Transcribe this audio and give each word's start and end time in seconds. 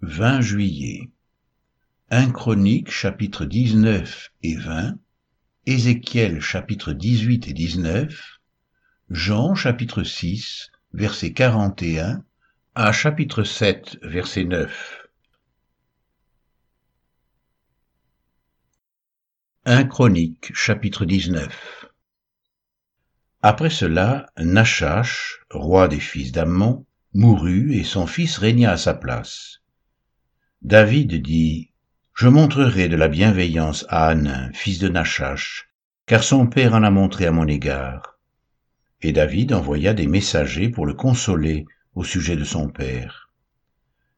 20 0.00 0.40
juillet 0.42 1.10
1 2.10 2.30
Chronique 2.32 2.90
chapitre 2.90 3.44
19 3.46 4.32
et 4.42 4.56
20, 4.56 4.98
Ézéchiel 5.66 6.40
chapitre 6.40 6.92
18 6.92 7.48
et 7.48 7.52
19, 7.52 8.40
Jean 9.08 9.54
chapitre 9.54 10.02
6 10.02 10.70
verset 10.92 11.32
41 11.32 12.22
à 12.74 12.92
chapitre 12.92 13.44
7 13.44 13.98
verset 14.02 14.44
9. 14.44 15.08
1 19.64 19.84
Chronique 19.84 20.54
chapitre 20.54 21.06
19 21.06 21.86
Après 23.40 23.70
cela, 23.70 24.26
Nachash, 24.36 25.40
roi 25.50 25.88
des 25.88 26.00
fils 26.00 26.32
d'Ammon, 26.32 26.84
mourut 27.14 27.74
et 27.74 27.84
son 27.84 28.06
fils 28.06 28.36
régna 28.36 28.72
à 28.72 28.76
sa 28.76 28.92
place. 28.92 29.63
David 30.64 31.20
dit, 31.20 31.68
Je 32.14 32.26
montrerai 32.26 32.88
de 32.88 32.96
la 32.96 33.08
bienveillance 33.08 33.84
à 33.90 34.06
Hanin, 34.06 34.50
fils 34.54 34.78
de 34.78 34.88
Nachash, 34.88 35.68
car 36.06 36.24
son 36.24 36.46
père 36.46 36.72
en 36.72 36.82
a 36.82 36.90
montré 36.90 37.26
à 37.26 37.32
mon 37.32 37.46
égard. 37.46 38.18
Et 39.02 39.12
David 39.12 39.52
envoya 39.52 39.92
des 39.92 40.06
messagers 40.06 40.70
pour 40.70 40.86
le 40.86 40.94
consoler 40.94 41.66
au 41.94 42.02
sujet 42.02 42.36
de 42.36 42.44
son 42.44 42.70
père. 42.70 43.28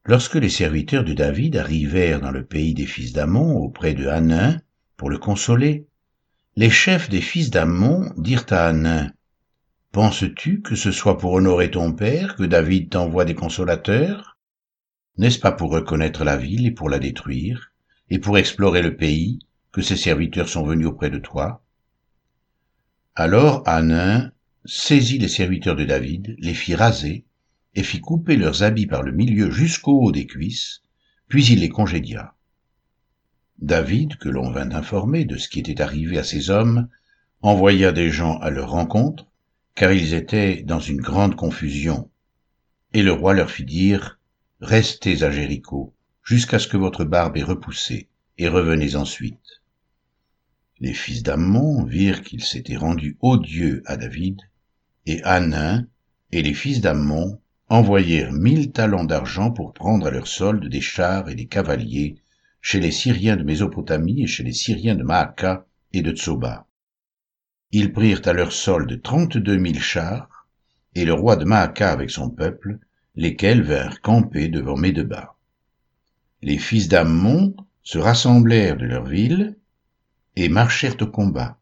Lorsque 0.05 0.37
les 0.37 0.49
serviteurs 0.49 1.03
de 1.03 1.15
David 1.15 1.57
arrivèrent 1.57 2.21
dans 2.21 2.31
le 2.31 2.45
pays 2.45 2.75
des 2.75 2.87
fils 2.87 3.13
d'Ammon 3.13 3.57
auprès 3.57 3.95
de 3.95 4.07
Hanin 4.07 4.61
pour 4.97 5.11
le 5.11 5.19
consoler, 5.19 5.89
les 6.55 6.71
chefs 6.71 7.09
des 7.09 7.23
fils 7.23 7.51
d'Ammon 7.51 8.13
dirent 8.17 8.47
à 8.51 8.69
Hanin, 8.69 9.11
Penses-tu 9.91 10.63
que 10.63 10.77
ce 10.77 10.93
soit 10.93 11.19
pour 11.19 11.33
honorer 11.33 11.73
ton 11.73 11.93
père 11.93 12.37
que 12.37 12.45
David 12.45 12.91
t'envoie 12.91 13.25
des 13.25 13.35
consolateurs? 13.35 14.36
N'est-ce 15.19 15.39
pas 15.39 15.53
pour 15.53 15.71
reconnaître 15.71 16.25
la 16.25 16.37
ville 16.37 16.67
et 16.67 16.71
pour 16.71 16.89
la 16.89 16.99
détruire, 16.99 17.73
et 18.11 18.19
pour 18.19 18.39
explorer 18.39 18.83
le 18.83 18.97
pays, 18.97 19.39
que 19.73 19.83
ses 19.83 19.97
serviteurs 19.97 20.49
sont 20.49 20.65
venus 20.65 20.87
auprès 20.87 21.11
de 21.11 21.19
toi? 21.19 21.63
Alors 23.15 23.63
Hanin 23.67 24.33
saisit 24.65 25.19
les 25.19 25.29
serviteurs 25.29 25.77
de 25.77 25.85
David, 25.85 26.37
les 26.39 26.55
fit 26.55 26.75
raser, 26.75 27.25
et 27.75 27.83
fit 27.83 28.01
couper 28.01 28.37
leurs 28.37 28.63
habits 28.63 28.87
par 28.87 29.03
le 29.03 29.13
milieu 29.13 29.51
jusqu'au 29.51 30.01
haut 30.01 30.13
des 30.13 30.27
cuisses, 30.27 30.83
puis 31.29 31.45
il 31.47 31.61
les 31.61 31.69
congédia. 31.69 32.35
David, 33.59 34.17
que 34.17 34.29
l'on 34.29 34.51
vint 34.51 34.71
informer 34.71 35.25
de 35.25 35.37
ce 35.37 35.49
qui 35.49 35.61
était 35.61 35.81
arrivé 35.81 36.19
à 36.19 36.25
ces 36.25 36.51
hommes, 36.51 36.89
envoya 37.43 37.93
des 37.93 38.11
gens 38.11 38.39
à 38.39 38.51
leur 38.51 38.71
rencontre, 38.71 39.27
car 39.75 39.93
ils 39.93 40.15
étaient 40.15 40.63
dans 40.63 40.81
une 40.81 41.01
grande 41.01 41.37
confusion. 41.37 42.11
Et 42.93 43.03
le 43.03 43.13
roi 43.13 43.35
leur 43.35 43.51
fit 43.51 43.65
dire, 43.65 44.16
Restez 44.63 45.23
à 45.23 45.31
Jéricho, 45.31 45.93
jusqu'à 46.25 46.59
ce 46.59 46.67
que 46.67 46.79
votre 46.79 47.05
barbe 47.05 47.37
ait 47.37 47.43
repoussé, 47.43 48.09
et 48.39 48.49
revenez 48.49 48.97
ensuite. 48.97 49.61
Les 50.81 50.95
fils 50.95 51.23
d'Ammon 51.23 51.85
virent 51.85 52.23
qu'il 52.23 52.43
s'était 52.43 52.77
rendu 52.77 53.19
odieux 53.21 53.83
à 53.85 53.99
David, 53.99 54.41
et 55.05 55.23
Hanin 55.25 55.87
et 56.33 56.41
les 56.41 56.55
fils 56.55 56.81
d'Ammon 56.81 57.39
envoyèrent 57.69 58.33
mille 58.33 58.73
talents 58.73 59.05
d'argent 59.05 59.51
pour 59.51 59.75
prendre 59.75 60.07
à 60.07 60.11
leur 60.11 60.27
solde 60.27 60.67
des 60.67 60.81
chars 60.81 61.29
et 61.29 61.35
des 61.35 61.47
cavaliers 61.47 62.17
chez 62.63 62.81
les 62.81 62.93
Syriens 62.93 63.37
de 63.37 63.45
Mésopotamie 63.45 64.23
et 64.23 64.27
chez 64.27 64.43
les 64.43 64.55
Syriens 64.55 64.97
de 64.97 65.03
Maaka 65.03 65.67
et 65.93 66.01
de 66.01 66.13
Tsoba. 66.13 66.67
Ils 67.73 67.93
prirent 67.93 68.23
à 68.25 68.33
leur 68.33 68.53
solde 68.53 69.03
trente-deux 69.03 69.59
mille 69.59 69.83
chars, 69.83 70.49
et 70.95 71.05
le 71.05 71.13
roi 71.13 71.37
de 71.37 71.45
Maaka 71.45 71.93
avec 71.93 72.11
son 72.11 72.31
peuple 72.31 72.79
lesquels 73.17 73.63
vinrent 73.63 74.01
camper 74.01 74.49
devant 74.49 74.77
Médeba. 74.77 75.37
Les 76.43 76.59
fils 76.59 76.89
d'Ammon 76.89 77.57
se 77.83 77.99
rassemblèrent 77.99 78.77
de 78.77 78.85
leur 78.85 79.07
ville 79.07 79.57
et 80.37 80.49
marchèrent 80.49 81.01
au 81.01 81.07
combat. 81.07 81.59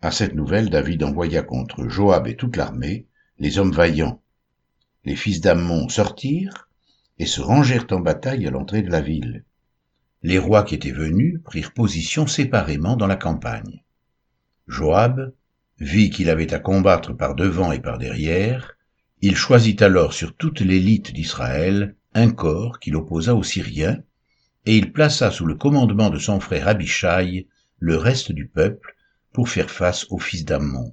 À 0.00 0.10
cette 0.10 0.34
nouvelle, 0.34 0.70
David 0.70 1.04
envoya 1.04 1.42
contre 1.42 1.88
Joab 1.88 2.26
et 2.26 2.36
toute 2.36 2.56
l'armée 2.56 3.06
les 3.38 3.58
hommes 3.58 3.72
vaillants. 3.72 4.20
Les 5.04 5.16
fils 5.16 5.40
d'Ammon 5.40 5.88
sortirent 5.88 6.68
et 7.18 7.26
se 7.26 7.40
rangèrent 7.40 7.86
en 7.90 8.00
bataille 8.00 8.46
à 8.46 8.50
l'entrée 8.50 8.82
de 8.82 8.90
la 8.90 9.00
ville. 9.00 9.44
Les 10.22 10.38
rois 10.38 10.64
qui 10.64 10.74
étaient 10.74 10.90
venus 10.90 11.40
prirent 11.44 11.72
position 11.72 12.26
séparément 12.26 12.96
dans 12.96 13.06
la 13.06 13.16
campagne. 13.16 13.82
Joab 14.66 15.32
vit 15.78 16.10
qu'il 16.10 16.30
avait 16.30 16.54
à 16.54 16.58
combattre 16.58 17.12
par 17.12 17.34
devant 17.34 17.72
et 17.72 17.80
par 17.80 17.98
derrière, 17.98 18.76
il 19.24 19.36
choisit 19.36 19.80
alors 19.82 20.12
sur 20.12 20.34
toute 20.34 20.60
l'élite 20.60 21.12
d'Israël 21.12 21.94
un 22.12 22.32
corps 22.32 22.80
qu'il 22.80 22.96
opposa 22.96 23.36
aux 23.36 23.44
Syriens, 23.44 24.02
et 24.66 24.76
il 24.76 24.92
plaça 24.92 25.30
sous 25.30 25.46
le 25.46 25.54
commandement 25.54 26.10
de 26.10 26.18
son 26.18 26.40
frère 26.40 26.66
Abishai 26.66 27.46
le 27.78 27.96
reste 27.96 28.32
du 28.32 28.48
peuple 28.48 28.96
pour 29.32 29.48
faire 29.48 29.70
face 29.70 30.06
aux 30.10 30.18
fils 30.18 30.44
d'Ammon. 30.44 30.92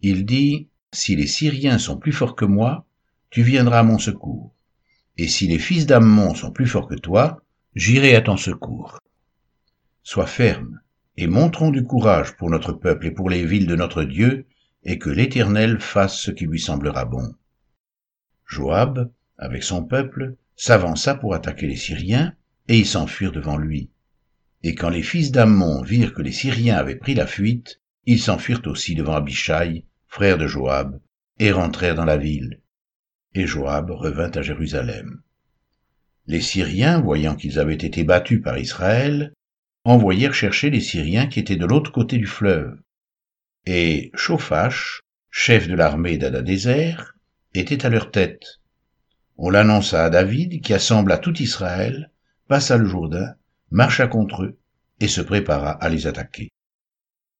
Il 0.00 0.24
dit, 0.24 0.68
Si 0.90 1.16
les 1.16 1.26
Syriens 1.26 1.78
sont 1.78 1.98
plus 1.98 2.12
forts 2.12 2.34
que 2.34 2.46
moi, 2.46 2.86
tu 3.28 3.42
viendras 3.42 3.80
à 3.80 3.84
mon 3.84 3.98
secours, 3.98 4.54
et 5.18 5.28
si 5.28 5.46
les 5.46 5.58
fils 5.58 5.84
d'Ammon 5.84 6.34
sont 6.34 6.50
plus 6.50 6.66
forts 6.66 6.88
que 6.88 6.94
toi, 6.94 7.42
j'irai 7.74 8.16
à 8.16 8.22
ton 8.22 8.38
secours. 8.38 9.00
Sois 10.02 10.26
ferme, 10.26 10.80
et 11.18 11.26
montrons 11.26 11.70
du 11.70 11.84
courage 11.84 12.36
pour 12.36 12.48
notre 12.48 12.72
peuple 12.72 13.06
et 13.06 13.10
pour 13.10 13.28
les 13.28 13.44
villes 13.44 13.66
de 13.66 13.76
notre 13.76 14.02
Dieu, 14.02 14.46
et 14.84 14.98
que 14.98 15.10
l'Éternel 15.10 15.80
fasse 15.80 16.18
ce 16.18 16.30
qui 16.30 16.46
lui 16.46 16.60
semblera 16.60 17.04
bon. 17.04 17.34
Joab, 18.46 19.10
avec 19.38 19.62
son 19.62 19.84
peuple, 19.84 20.36
s'avança 20.56 21.14
pour 21.14 21.34
attaquer 21.34 21.66
les 21.66 21.76
Syriens, 21.76 22.34
et 22.68 22.78
ils 22.78 22.86
s'enfuirent 22.86 23.32
devant 23.32 23.56
lui. 23.56 23.90
Et 24.62 24.74
quand 24.74 24.90
les 24.90 25.02
fils 25.02 25.32
d'Ammon 25.32 25.82
virent 25.82 26.14
que 26.14 26.22
les 26.22 26.32
Syriens 26.32 26.76
avaient 26.76 26.96
pris 26.96 27.14
la 27.14 27.26
fuite, 27.26 27.80
ils 28.06 28.20
s'enfuirent 28.20 28.66
aussi 28.66 28.94
devant 28.94 29.14
Abishai, 29.14 29.84
frère 30.06 30.38
de 30.38 30.46
Joab, 30.46 31.00
et 31.38 31.52
rentrèrent 31.52 31.94
dans 31.94 32.04
la 32.04 32.16
ville. 32.16 32.60
Et 33.34 33.46
Joab 33.46 33.90
revint 33.90 34.30
à 34.30 34.42
Jérusalem. 34.42 35.20
Les 36.26 36.40
Syriens, 36.40 37.00
voyant 37.00 37.34
qu'ils 37.34 37.58
avaient 37.58 37.74
été 37.74 38.04
battus 38.04 38.40
par 38.40 38.58
Israël, 38.58 39.34
envoyèrent 39.84 40.34
chercher 40.34 40.70
les 40.70 40.80
Syriens 40.80 41.26
qui 41.26 41.40
étaient 41.40 41.56
de 41.56 41.66
l'autre 41.66 41.92
côté 41.92 42.16
du 42.16 42.26
fleuve, 42.26 42.78
et 43.66 44.10
Chaufache, 44.14 45.00
chef 45.30 45.68
de 45.68 45.74
l'armée 45.74 46.18
d'Adadézer, 46.18 47.14
était 47.54 47.86
à 47.86 47.88
leur 47.88 48.10
tête. 48.10 48.60
On 49.36 49.50
l'annonça 49.50 50.04
à 50.04 50.10
David, 50.10 50.60
qui 50.60 50.74
assembla 50.74 51.18
tout 51.18 51.40
Israël, 51.40 52.10
passa 52.46 52.76
le 52.76 52.86
Jourdain, 52.86 53.34
marcha 53.70 54.06
contre 54.06 54.44
eux, 54.44 54.58
et 55.00 55.08
se 55.08 55.20
prépara 55.20 55.70
à 55.70 55.88
les 55.88 56.06
attaquer. 56.06 56.50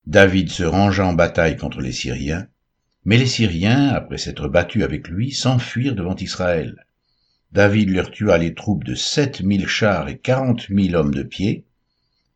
David 0.06 0.50
se 0.50 0.64
rangea 0.64 1.06
en 1.06 1.12
bataille 1.12 1.56
contre 1.56 1.80
les 1.80 1.92
Syriens, 1.92 2.48
mais 3.04 3.18
les 3.18 3.26
Syriens, 3.26 3.90
après 3.90 4.18
s'être 4.18 4.48
battus 4.48 4.82
avec 4.82 5.08
lui, 5.08 5.32
s'enfuirent 5.32 5.94
devant 5.94 6.16
Israël. 6.16 6.86
David 7.52 7.90
leur 7.90 8.10
tua 8.10 8.38
les 8.38 8.54
troupes 8.54 8.84
de 8.84 8.94
sept 8.94 9.42
mille 9.42 9.68
chars 9.68 10.08
et 10.08 10.18
quarante 10.18 10.68
mille 10.70 10.96
hommes 10.96 11.14
de 11.14 11.22
pied, 11.22 11.66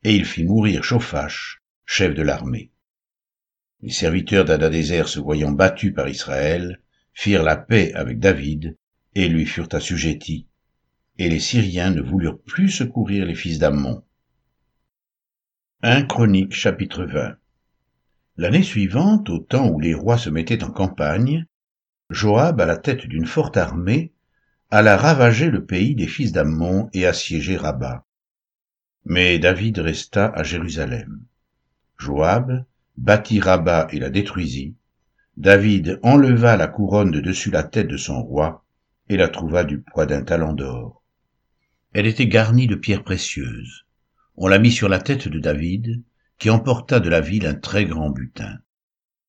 et 0.05 0.15
il 0.15 0.25
fit 0.25 0.45
mourir 0.45 0.85
Chaufache, 0.85 1.63
chef 1.87 2.15
de 2.15 2.23
l'armée. 2.23 2.71
Les 3.81 3.91
serviteurs 3.91 4.45
d'Adadézer 4.45 5.09
se 5.09 5.21
voyant 5.21 5.53
battus 5.53 5.95
par 5.95 6.09
Israël, 6.09 6.81
firent 7.15 7.45
la 7.45 7.57
paix 7.57 7.93
avec 7.95 8.19
David, 8.19 8.77
et 9.15 9.29
lui 9.29 9.47
furent 9.47 9.69
assujettis, 9.73 10.47
et 11.19 11.29
les 11.29 11.39
Syriens 11.39 11.91
ne 11.91 12.01
voulurent 12.01 12.41
plus 12.41 12.71
secourir 12.71 13.25
les 13.25 13.35
fils 13.35 13.59
d'Ammon. 13.59 14.03
1 15.83 16.03
Chronique 16.05 16.55
chapitre 16.55 17.05
20 17.05 17.37
L'année 18.37 18.63
suivante, 18.65 19.31
au 19.31 19.39
temps 19.39 19.69
où 19.69 19.79
les 19.79 19.95
rois 19.95 20.19
se 20.19 20.31
mettaient 20.31 20.65
en 20.65 20.71
campagne, 20.71 21.47
Joab, 22.11 22.61
à 22.61 22.67
la 22.67 22.77
tête 22.77 23.07
d'une 23.07 23.27
forte 23.27 23.57
armée, 23.57 24.13
alla 24.71 24.97
ravager 24.97 25.51
le 25.51 25.65
pays 25.65 25.95
des 25.95 26.07
fils 26.07 26.33
d'Ammon 26.33 26.89
et 26.93 27.07
assiéger 27.07 27.57
Rabat. 27.57 28.05
Mais 29.05 29.39
David 29.39 29.79
resta 29.79 30.27
à 30.27 30.43
Jérusalem. 30.43 31.25
Joab, 31.97 32.65
bâtit 32.99 33.39
Rabat 33.39 33.89
et 33.93 34.01
la 34.01 34.11
détruisit, 34.11 34.75
David 35.37 36.01
enleva 36.03 36.57
la 36.57 36.67
couronne 36.67 37.13
de 37.13 37.21
dessus 37.21 37.51
la 37.51 37.63
tête 37.63 37.87
de 37.87 37.97
son 37.97 38.21
roi 38.23 38.65
et 39.09 39.17
la 39.17 39.29
trouva 39.29 39.63
du 39.63 39.81
poids 39.81 40.05
d'un 40.05 40.23
talent 40.23 40.53
d'or. 40.53 41.05
Elle 41.93 42.07
était 42.07 42.27
garnie 42.27 42.67
de 42.67 42.75
pierres 42.75 43.05
précieuses. 43.05 43.87
On 44.37 44.49
la 44.49 44.59
mit 44.59 44.73
sur 44.73 44.89
la 44.89 44.99
tête 44.99 45.29
de 45.29 45.39
David, 45.39 46.03
qui 46.39 46.51
emporta 46.51 46.99
de 46.99 47.09
la 47.09 47.21
ville 47.21 47.47
un 47.47 47.55
très 47.55 47.85
grand 47.85 48.11
butin. 48.11 48.59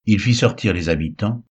Il 0.05 0.19
fit 0.19 0.35
sortir 0.35 0.73
les 0.73 0.89
habitants, 0.89 1.45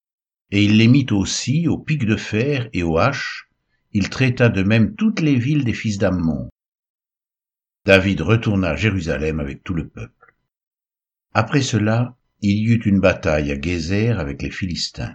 et 0.50 0.64
il 0.64 0.76
les 0.76 0.88
mit 0.88 1.06
aussi 1.12 1.68
aux 1.68 1.78
pics 1.78 2.04
de 2.04 2.16
fer 2.16 2.68
et 2.72 2.82
aux 2.82 2.98
haches, 2.98 3.48
il 3.92 4.10
traita 4.10 4.48
de 4.48 4.62
même 4.62 4.96
toutes 4.96 5.20
les 5.20 5.36
villes 5.36 5.64
des 5.64 5.72
fils 5.72 5.98
d'Ammon. 5.98 6.48
David 7.86 8.20
retourna 8.20 8.70
à 8.70 8.76
Jérusalem 8.76 9.40
avec 9.40 9.62
tout 9.62 9.74
le 9.74 9.88
peuple. 9.88 10.17
Après 11.40 11.62
cela, 11.62 12.16
il 12.40 12.56
y 12.58 12.64
eut 12.72 12.82
une 12.84 12.98
bataille 12.98 13.52
à 13.52 13.60
Gézer 13.60 14.18
avec 14.18 14.42
les 14.42 14.50
Philistins. 14.50 15.14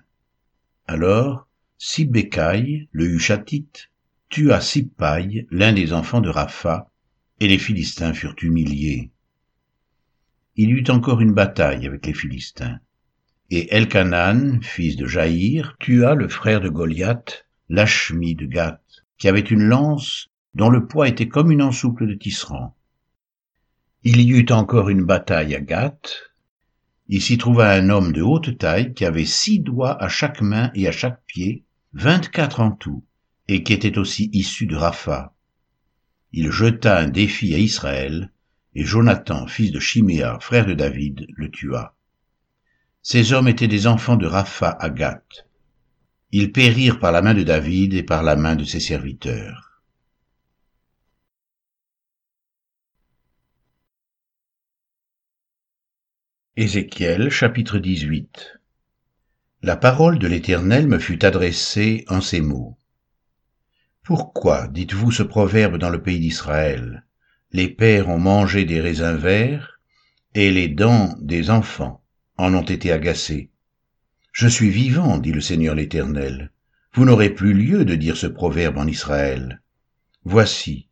Alors, 0.87 1.49
Sibécaï, 1.77 2.87
le 2.93 3.07
Hushatite, 3.07 3.91
tua 4.29 4.61
Sippaï, 4.61 5.45
l'un 5.51 5.73
des 5.73 5.91
enfants 5.91 6.21
de 6.21 6.29
Rapha, 6.29 6.89
et 7.41 7.49
les 7.49 7.57
Philistins 7.57 8.13
furent 8.13 8.37
humiliés. 8.41 9.11
Il 10.55 10.69
y 10.69 10.71
eut 10.71 10.85
encore 10.87 11.19
une 11.19 11.33
bataille 11.33 11.85
avec 11.85 12.05
les 12.05 12.13
Philistins. 12.13 12.79
Et 13.49 13.75
Elkanan, 13.75 14.61
fils 14.61 14.95
de 14.95 15.07
Jaïr, 15.07 15.75
tua 15.77 16.15
le 16.15 16.29
frère 16.29 16.61
de 16.61 16.69
Goliath, 16.69 17.45
Lachmi 17.67 18.33
de 18.33 18.45
Gath, 18.45 19.03
qui 19.17 19.27
avait 19.27 19.41
une 19.41 19.63
lance 19.63 20.29
dont 20.53 20.69
le 20.69 20.87
poids 20.87 21.09
était 21.09 21.27
comme 21.27 21.51
une 21.51 21.61
ensouple 21.61 22.07
de 22.07 22.13
tisserand. 22.13 22.77
Il 24.05 24.19
y 24.19 24.31
eut 24.31 24.51
encore 24.51 24.89
une 24.89 25.05
bataille 25.05 25.55
à 25.55 25.61
Gath. 25.61 26.33
Il 27.07 27.21
s'y 27.21 27.37
trouva 27.37 27.71
un 27.71 27.89
homme 27.89 28.11
de 28.11 28.21
haute 28.21 28.57
taille 28.57 28.93
qui 28.93 29.05
avait 29.05 29.23
six 29.23 29.59
doigts 29.59 30.01
à 30.03 30.09
chaque 30.09 30.41
main 30.41 30.71
et 30.75 30.89
à 30.89 30.91
chaque 30.91 31.23
pied, 31.25 31.63
vingt-quatre 31.93 32.59
en 32.59 32.71
tout, 32.71 33.05
et 33.47 33.63
qui 33.63 33.71
était 33.71 33.97
aussi 33.97 34.29
issu 34.33 34.65
de 34.65 34.75
Rapha. 34.75 35.33
Il 36.33 36.51
jeta 36.51 36.99
un 36.99 37.07
défi 37.07 37.55
à 37.55 37.57
Israël, 37.57 38.33
et 38.75 38.83
Jonathan, 38.83 39.47
fils 39.47 39.71
de 39.71 39.79
Chiméa, 39.79 40.37
frère 40.41 40.65
de 40.65 40.73
David, 40.73 41.25
le 41.37 41.49
tua. 41.49 41.95
Ces 43.03 43.31
hommes 43.31 43.47
étaient 43.47 43.69
des 43.69 43.87
enfants 43.87 44.17
de 44.17 44.25
Rapha 44.25 44.69
à 44.69 44.89
Gath. 44.89 45.47
Ils 46.33 46.51
périrent 46.51 46.99
par 46.99 47.13
la 47.13 47.21
main 47.21 47.33
de 47.33 47.43
David 47.43 47.93
et 47.93 48.03
par 48.03 48.21
la 48.21 48.35
main 48.35 48.57
de 48.57 48.65
ses 48.65 48.81
serviteurs. 48.81 49.72
Ézéchiel 56.55 57.31
chapitre 57.31 57.79
18 57.79 58.59
La 59.63 59.75
parole 59.75 60.19
de 60.19 60.27
l'Éternel 60.27 60.87
me 60.87 60.99
fut 60.99 61.25
adressée 61.25 62.05
en 62.09 62.21
ces 62.21 62.41
mots. 62.41 62.77
Pourquoi 64.03 64.67
dites-vous 64.67 65.09
ce 65.09 65.23
proverbe 65.23 65.79
dans 65.79 65.89
le 65.89 66.03
pays 66.03 66.19
d'Israël? 66.19 67.07
Les 67.53 67.69
pères 67.69 68.07
ont 68.07 68.19
mangé 68.19 68.65
des 68.65 68.79
raisins 68.81 69.15
verts, 69.15 69.79
et 70.35 70.51
les 70.51 70.67
dents 70.67 71.15
des 71.19 71.49
enfants 71.49 72.03
en 72.37 72.53
ont 72.53 72.61
été 72.61 72.91
agacées. 72.91 73.49
Je 74.31 74.47
suis 74.47 74.69
vivant, 74.69 75.17
dit 75.17 75.31
le 75.31 75.41
Seigneur 75.41 75.73
l'Éternel. 75.73 76.51
Vous 76.93 77.05
n'aurez 77.05 77.31
plus 77.31 77.55
lieu 77.55 77.83
de 77.83 77.95
dire 77.95 78.15
ce 78.15 78.27
proverbe 78.27 78.77
en 78.77 78.85
Israël. 78.85 79.63
Voici, 80.23 80.87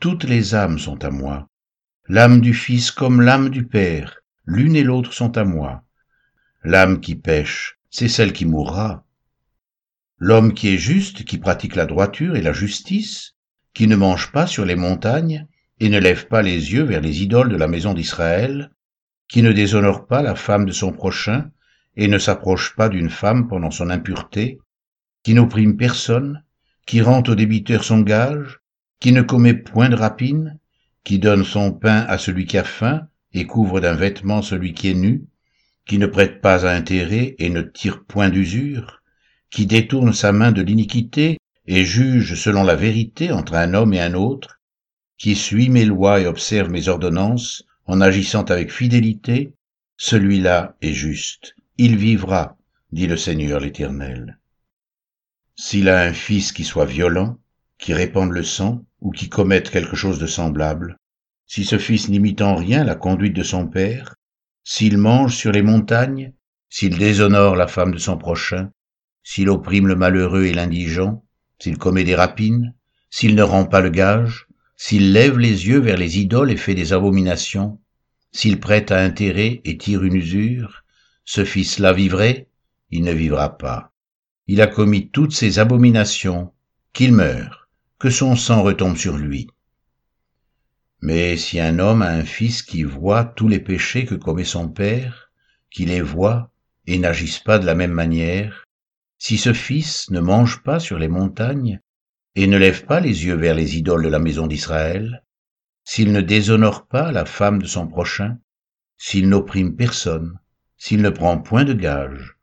toutes 0.00 0.24
les 0.24 0.54
âmes 0.54 0.78
sont 0.78 1.04
à 1.04 1.10
moi. 1.10 1.50
L'âme 2.08 2.40
du 2.40 2.54
Fils 2.54 2.90
comme 2.90 3.20
l'âme 3.20 3.50
du 3.50 3.66
Père, 3.66 4.21
l'une 4.44 4.76
et 4.76 4.82
l'autre 4.82 5.12
sont 5.12 5.36
à 5.36 5.44
moi. 5.44 5.84
L'âme 6.64 7.00
qui 7.00 7.14
pêche, 7.14 7.78
c'est 7.90 8.08
celle 8.08 8.32
qui 8.32 8.44
mourra. 8.44 9.04
L'homme 10.18 10.54
qui 10.54 10.68
est 10.68 10.78
juste, 10.78 11.24
qui 11.24 11.38
pratique 11.38 11.76
la 11.76 11.86
droiture 11.86 12.36
et 12.36 12.42
la 12.42 12.52
justice, 12.52 13.34
qui 13.74 13.86
ne 13.86 13.96
mange 13.96 14.32
pas 14.32 14.46
sur 14.46 14.64
les 14.64 14.76
montagnes 14.76 15.46
et 15.80 15.88
ne 15.88 15.98
lève 15.98 16.28
pas 16.28 16.42
les 16.42 16.72
yeux 16.72 16.84
vers 16.84 17.00
les 17.00 17.22
idoles 17.22 17.48
de 17.48 17.56
la 17.56 17.66
maison 17.66 17.94
d'Israël, 17.94 18.70
qui 19.28 19.42
ne 19.42 19.52
déshonore 19.52 20.06
pas 20.06 20.22
la 20.22 20.34
femme 20.34 20.66
de 20.66 20.72
son 20.72 20.92
prochain 20.92 21.50
et 21.96 22.08
ne 22.08 22.18
s'approche 22.18 22.76
pas 22.76 22.88
d'une 22.88 23.10
femme 23.10 23.48
pendant 23.48 23.70
son 23.70 23.90
impureté, 23.90 24.58
qui 25.22 25.34
n'opprime 25.34 25.76
personne, 25.76 26.44
qui 26.86 27.00
rend 27.00 27.22
au 27.26 27.34
débiteur 27.34 27.84
son 27.84 28.00
gage, 28.00 28.60
qui 29.00 29.12
ne 29.12 29.22
commet 29.22 29.54
point 29.54 29.88
de 29.88 29.96
rapine, 29.96 30.58
qui 31.04 31.18
donne 31.18 31.44
son 31.44 31.72
pain 31.72 32.04
à 32.08 32.18
celui 32.18 32.44
qui 32.44 32.58
a 32.58 32.64
faim 32.64 33.08
et 33.34 33.46
couvre 33.46 33.80
d'un 33.80 33.94
vêtement 33.94 34.42
celui 34.42 34.74
qui 34.74 34.88
est 34.88 34.94
nu, 34.94 35.24
qui 35.86 35.98
ne 35.98 36.06
prête 36.06 36.40
pas 36.40 36.66
à 36.66 36.74
intérêt 36.74 37.34
et 37.38 37.48
ne 37.48 37.62
tire 37.62 38.04
point 38.04 38.28
d'usure, 38.28 39.02
qui 39.50 39.66
détourne 39.66 40.12
sa 40.12 40.32
main 40.32 40.52
de 40.52 40.62
l'iniquité 40.62 41.38
et 41.66 41.84
juge 41.84 42.34
selon 42.34 42.64
la 42.64 42.76
vérité 42.76 43.32
entre 43.32 43.54
un 43.54 43.74
homme 43.74 43.92
et 43.94 44.00
un 44.00 44.14
autre, 44.14 44.60
qui 45.18 45.36
suit 45.36 45.68
mes 45.68 45.84
lois 45.84 46.20
et 46.20 46.26
observe 46.26 46.70
mes 46.70 46.88
ordonnances 46.88 47.64
en 47.86 48.00
agissant 48.00 48.44
avec 48.44 48.72
fidélité, 48.72 49.52
celui-là 49.96 50.76
est 50.80 50.92
juste, 50.92 51.54
il 51.78 51.96
vivra, 51.96 52.56
dit 52.90 53.06
le 53.06 53.16
Seigneur 53.16 53.60
l'Éternel. 53.60 54.38
S'il 55.54 55.88
a 55.88 56.02
un 56.02 56.12
fils 56.12 56.52
qui 56.52 56.64
soit 56.64 56.86
violent, 56.86 57.38
qui 57.78 57.92
répande 57.92 58.30
le 58.30 58.42
sang, 58.42 58.84
ou 59.00 59.10
qui 59.10 59.28
commette 59.28 59.70
quelque 59.70 59.96
chose 59.96 60.18
de 60.18 60.26
semblable, 60.26 60.96
si 61.46 61.64
ce 61.64 61.78
fils 61.78 62.08
n'imite 62.08 62.40
en 62.42 62.54
rien 62.54 62.84
la 62.84 62.94
conduite 62.94 63.34
de 63.34 63.42
son 63.42 63.66
père, 63.66 64.14
s'il 64.64 64.98
mange 64.98 65.36
sur 65.36 65.52
les 65.52 65.62
montagnes, 65.62 66.32
s'il 66.70 66.96
déshonore 66.98 67.56
la 67.56 67.66
femme 67.66 67.92
de 67.92 67.98
son 67.98 68.16
prochain, 68.16 68.70
s'il 69.22 69.48
opprime 69.48 69.86
le 69.86 69.96
malheureux 69.96 70.44
et 70.44 70.54
l'indigent, 70.54 71.24
s'il 71.58 71.78
commet 71.78 72.04
des 72.04 72.14
rapines, 72.14 72.74
s'il 73.10 73.34
ne 73.34 73.42
rend 73.42 73.66
pas 73.66 73.80
le 73.80 73.90
gage, 73.90 74.46
s'il 74.76 75.12
lève 75.12 75.38
les 75.38 75.68
yeux 75.68 75.78
vers 75.78 75.96
les 75.96 76.18
idoles 76.18 76.50
et 76.50 76.56
fait 76.56 76.74
des 76.74 76.92
abominations, 76.92 77.78
s'il 78.32 78.58
prête 78.58 78.90
à 78.90 79.00
intérêt 79.00 79.60
et 79.64 79.76
tire 79.76 80.02
une 80.02 80.16
usure, 80.16 80.82
ce 81.24 81.44
fils-là 81.44 81.92
vivrait, 81.92 82.48
il 82.90 83.04
ne 83.04 83.12
vivra 83.12 83.58
pas. 83.58 83.92
Il 84.46 84.60
a 84.60 84.66
commis 84.66 85.08
toutes 85.10 85.32
ces 85.32 85.58
abominations, 85.58 86.52
qu'il 86.92 87.12
meure, 87.12 87.68
que 87.98 88.10
son 88.10 88.34
sang 88.34 88.62
retombe 88.62 88.96
sur 88.96 89.16
lui. 89.16 89.48
Mais 91.04 91.36
si 91.36 91.58
un 91.58 91.80
homme 91.80 92.00
a 92.00 92.10
un 92.10 92.24
fils 92.24 92.62
qui 92.62 92.84
voit 92.84 93.24
tous 93.24 93.48
les 93.48 93.58
péchés 93.58 94.06
que 94.06 94.14
commet 94.14 94.44
son 94.44 94.68
père, 94.68 95.32
qui 95.68 95.84
les 95.84 96.00
voit 96.00 96.52
et 96.86 96.96
n'agisse 96.96 97.40
pas 97.40 97.58
de 97.58 97.66
la 97.66 97.74
même 97.74 97.90
manière, 97.90 98.64
si 99.18 99.36
ce 99.36 99.52
fils 99.52 100.10
ne 100.10 100.20
mange 100.20 100.62
pas 100.62 100.78
sur 100.78 101.00
les 101.00 101.08
montagnes 101.08 101.80
et 102.36 102.46
ne 102.46 102.56
lève 102.56 102.84
pas 102.84 103.00
les 103.00 103.24
yeux 103.24 103.34
vers 103.34 103.56
les 103.56 103.76
idoles 103.76 104.04
de 104.04 104.08
la 104.08 104.20
maison 104.20 104.46
d'Israël, 104.46 105.24
s'il 105.82 106.12
ne 106.12 106.20
déshonore 106.20 106.86
pas 106.86 107.10
la 107.10 107.24
femme 107.24 107.60
de 107.60 107.66
son 107.66 107.88
prochain, 107.88 108.38
s'il 108.96 109.28
n'opprime 109.28 109.74
personne, 109.74 110.38
s'il 110.76 111.02
ne 111.02 111.10
prend 111.10 111.36
point 111.38 111.64
de 111.64 111.74
gage, 111.74 112.36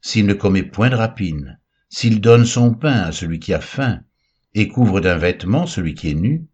s'il 0.00 0.26
ne 0.26 0.34
commet 0.34 0.64
point 0.64 0.90
de 0.90 0.96
rapine, 0.96 1.60
s'il 1.88 2.20
donne 2.20 2.46
son 2.46 2.74
pain 2.74 3.02
à 3.02 3.12
celui 3.12 3.38
qui 3.38 3.54
a 3.54 3.60
faim 3.60 4.00
et 4.54 4.66
couvre 4.66 5.00
d'un 5.00 5.16
vêtement 5.16 5.66
celui 5.66 5.94
qui 5.94 6.10
est 6.10 6.14
nu, 6.14 6.48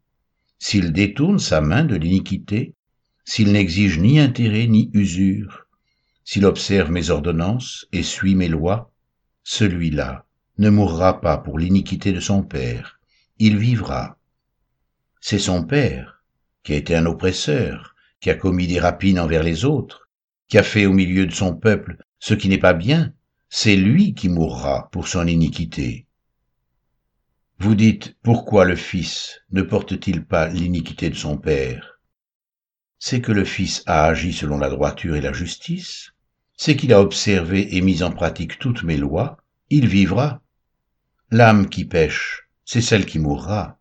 s'il 0.59 0.93
détourne 0.93 1.39
sa 1.39 1.61
main 1.61 1.85
de 1.85 1.97
l'iniquité, 1.97 2.75
s'il 3.25 3.53
n'exige 3.53 3.99
ni 3.99 4.19
intérêt 4.19 4.67
ni 4.67 4.91
usure, 4.93 5.67
s'il 6.25 6.45
observe 6.45 6.91
mes 6.91 7.11
ordonnances 7.11 7.87
et 7.93 8.03
suit 8.03 8.35
mes 8.35 8.49
lois, 8.49 8.93
celui-là 9.45 10.27
ne 10.59 10.71
mourra 10.71 11.21
pas 11.21 11.39
pour 11.39 11.59
l'iniquité 11.59 12.13
de 12.13 12.21
son 12.21 12.43
père, 12.43 12.99
il 13.39 13.57
vivra. 13.57 14.19
C'est 15.21 15.39
son 15.39 15.65
père, 15.65 16.23
qui 16.63 16.73
a 16.73 16.77
été 16.77 16.97
un 16.97 17.07
oppresseur, 17.07 17.95
qui 18.21 18.31
a 18.31 18.35
commis 18.35 18.67
des 18.67 18.81
rapines 18.81 19.21
envers 19.21 19.43
les 19.43 19.65
autres, 19.65 20.09
qui 20.49 20.59
a 20.59 20.63
fait 20.63 20.87
au 20.87 20.93
milieu 20.93 21.27
de 21.27 21.33
son 21.33 21.55
peuple 21.55 21.97
ce 22.19 22.35
qui 22.35 22.49
n'est 22.49 22.59
pas 22.59 22.75
bien, 22.75 23.13
c'est 23.49 23.77
lui 23.77 24.15
qui 24.15 24.29
mourra 24.29 24.89
pour 24.91 25.07
son 25.07 25.27
iniquité. 25.27 26.08
Vous 27.61 27.75
dites, 27.75 28.17
pourquoi 28.23 28.65
le 28.65 28.77
Fils 28.77 29.41
ne 29.51 29.63
porte-t-il 29.63 30.25
pas 30.25 30.47
l'iniquité 30.47 31.11
de 31.11 31.17
son 31.17 31.37
Père? 31.37 31.99
C'est 33.01 33.21
que 33.21 33.33
le 33.33 33.45
Fils 33.45 33.83
a 33.87 34.05
agi 34.05 34.33
selon 34.33 34.59
la 34.59 34.69
droiture 34.69 35.17
et 35.17 35.21
la 35.21 35.33
justice, 35.33 36.13
c'est 36.57 36.77
qu'il 36.77 36.93
a 36.93 37.01
observé 37.01 37.77
et 37.77 37.81
mis 37.81 38.05
en 38.05 38.13
pratique 38.13 38.61
toutes 38.61 38.85
mes 38.85 38.97
lois, 38.97 39.39
il 39.71 39.89
vivra. 39.89 40.41
L'âme 41.33 41.69
qui 41.69 41.85
pêche, 41.85 42.49
c'est 42.65 42.81
celle 42.81 43.07
qui 43.07 43.19
mourra. 43.19 43.81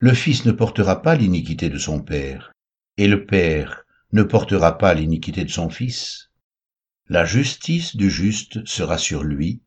Le 0.00 0.12
Fils 0.12 0.44
ne 0.44 0.52
portera 0.52 1.00
pas 1.00 1.14
l'iniquité 1.14 1.70
de 1.70 1.78
son 1.78 2.02
Père, 2.02 2.52
et 2.98 3.08
le 3.08 3.24
Père 3.24 3.86
ne 4.12 4.22
portera 4.22 4.76
pas 4.76 4.92
l'iniquité 4.92 5.44
de 5.44 5.50
son 5.50 5.70
Fils. 5.70 6.30
La 7.08 7.24
justice 7.24 7.96
du 7.96 8.10
juste 8.10 8.66
sera 8.66 8.98
sur 8.98 9.24
lui, 9.24 9.62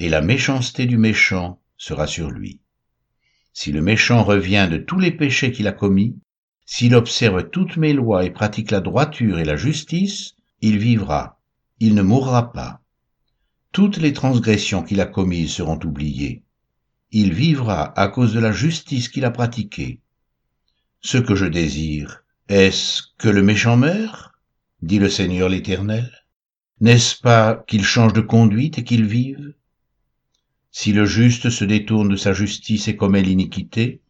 et 0.00 0.08
la 0.08 0.22
méchanceté 0.22 0.86
du 0.86 0.98
méchant 0.98 1.62
sera 1.76 2.08
sur 2.08 2.32
lui. 2.32 2.60
Si 3.52 3.72
le 3.72 3.82
méchant 3.82 4.22
revient 4.22 4.68
de 4.70 4.76
tous 4.76 4.98
les 4.98 5.10
péchés 5.10 5.52
qu'il 5.52 5.68
a 5.68 5.72
commis, 5.72 6.16
s'il 6.64 6.94
observe 6.94 7.50
toutes 7.50 7.76
mes 7.76 7.92
lois 7.92 8.24
et 8.24 8.30
pratique 8.30 8.70
la 8.70 8.80
droiture 8.80 9.38
et 9.38 9.44
la 9.44 9.56
justice, 9.56 10.34
il 10.60 10.78
vivra 10.78 11.40
il 11.80 11.94
ne 11.94 12.02
mourra 12.02 12.52
pas. 12.52 12.82
Toutes 13.72 13.96
les 13.96 14.12
transgressions 14.12 14.82
qu'il 14.82 15.00
a 15.00 15.06
commises 15.06 15.54
seront 15.54 15.80
oubliées. 15.82 16.44
Il 17.10 17.32
vivra 17.32 17.98
à 17.98 18.08
cause 18.08 18.34
de 18.34 18.40
la 18.40 18.52
justice 18.52 19.08
qu'il 19.08 19.24
a 19.24 19.30
pratiquée. 19.30 20.00
Ce 21.00 21.16
que 21.16 21.34
je 21.34 21.46
désire, 21.46 22.22
est-ce 22.48 23.02
que 23.16 23.28
le 23.28 23.42
méchant 23.42 23.78
meure? 23.78 24.32
dit 24.82 24.98
le 24.98 25.08
Seigneur 25.08 25.48
l'Éternel. 25.48 26.10
N'est-ce 26.80 27.18
pas 27.18 27.64
qu'il 27.66 27.84
change 27.84 28.12
de 28.12 28.20
conduite 28.20 28.78
et 28.78 28.84
qu'il 28.84 29.06
vive? 29.06 29.54
Si 30.70 30.92
le 30.92 31.04
juste 31.04 31.50
se 31.50 31.64
détourne 31.64 32.08
de 32.08 32.16
sa 32.16 32.32
justice 32.32 32.88
et 32.88 32.96
commet 32.96 33.22
l'iniquité, 33.22 34.02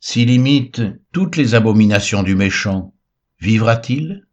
s'il 0.00 0.30
imite 0.30 0.82
toutes 1.12 1.36
les 1.36 1.54
abominations 1.54 2.22
du 2.22 2.34
méchant, 2.34 2.94
vivra-t-il? 3.38 4.26